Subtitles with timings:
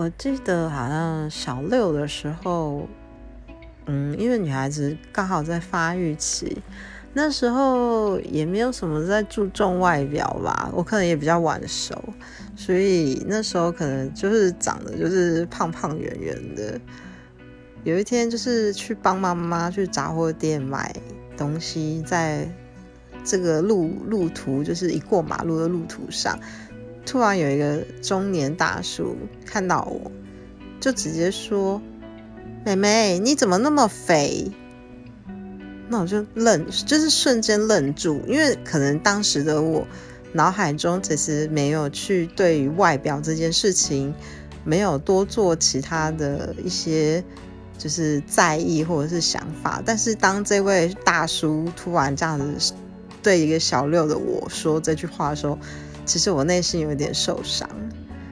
[0.00, 2.88] 我记得好像小六的时候，
[3.84, 6.56] 嗯，因为女孩子刚好在发育期，
[7.12, 12.02] 那时候也没有什么在注重外表吧，我可能也比较晚熟，
[12.56, 16.80] 所以那时候可能就是长得就是胖胖圆圆的。
[17.84, 20.96] 有一天就是去帮妈妈去杂货店买
[21.36, 22.50] 东西，在
[23.22, 26.38] 这个路路途就是一过马路的路途上。
[27.04, 30.10] 突然有一个中年大叔看到我，
[30.80, 31.80] 就直接说
[32.64, 34.50] ：“妹妹，你怎么那么肥？”
[35.88, 39.84] 那我就愣，就是瞬间愣住，因为可能当时的我
[40.32, 44.14] 脑海中其实没有去对于外表这件事情
[44.62, 47.24] 没有多做其他的一些
[47.76, 49.82] 就是在意或者是想法。
[49.84, 52.72] 但是当这位大叔突然这样子
[53.20, 55.58] 对一个小六的我说这句话的时候，
[56.10, 57.70] 其实我内心有点受伤，